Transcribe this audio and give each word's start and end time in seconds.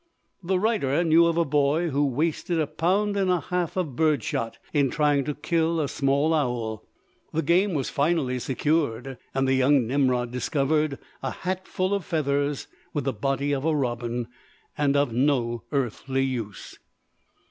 The 0.41 0.57
writer 0.57 1.03
knew 1.03 1.27
of 1.27 1.37
a 1.37 1.45
boy 1.45 1.89
who 1.91 2.03
wasted 2.07 2.59
a 2.59 2.65
pound 2.65 3.15
and 3.15 3.29
a 3.29 3.39
half 3.39 3.77
of 3.77 3.95
bird 3.95 4.23
shot 4.23 4.57
in 4.73 4.89
trying 4.89 5.25
to 5.25 5.35
kill 5.35 5.79
a 5.79 5.87
small 5.87 6.33
owl. 6.33 6.83
The 7.33 7.43
game 7.43 7.75
was 7.75 7.91
finally 7.91 8.39
secured, 8.39 9.19
and 9.35 9.47
the 9.47 9.53
young 9.53 9.85
Nimrod 9.85 10.31
discovered 10.31 10.97
a 11.21 11.29
hatful 11.29 11.93
of 11.93 12.03
feathers 12.03 12.65
with 12.95 13.03
the 13.03 13.13
body 13.13 13.51
of 13.53 13.63
a 13.63 13.75
robin 13.75 14.27
and 14.75 14.97
of 14.97 15.13
no 15.13 15.65
earthly 15.71 16.23
use. 16.23 16.79